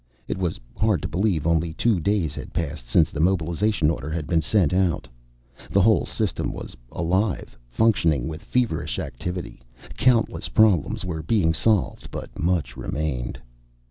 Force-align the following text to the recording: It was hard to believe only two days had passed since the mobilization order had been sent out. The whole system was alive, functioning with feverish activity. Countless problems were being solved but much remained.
It 0.27 0.39
was 0.39 0.59
hard 0.75 1.03
to 1.03 1.07
believe 1.07 1.45
only 1.45 1.73
two 1.73 1.99
days 1.99 2.33
had 2.33 2.55
passed 2.55 2.87
since 2.87 3.11
the 3.11 3.19
mobilization 3.19 3.91
order 3.91 4.09
had 4.09 4.25
been 4.25 4.41
sent 4.41 4.73
out. 4.73 5.07
The 5.69 5.81
whole 5.81 6.07
system 6.07 6.51
was 6.51 6.75
alive, 6.91 7.55
functioning 7.69 8.27
with 8.27 8.41
feverish 8.41 8.97
activity. 8.97 9.61
Countless 9.97 10.49
problems 10.49 11.05
were 11.05 11.21
being 11.21 11.53
solved 11.53 12.09
but 12.09 12.39
much 12.39 12.75
remained. 12.75 13.37